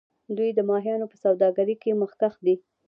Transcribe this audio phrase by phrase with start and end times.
[0.37, 2.55] دوی د ماهیانو په سوداګرۍ کې مخکښ دي.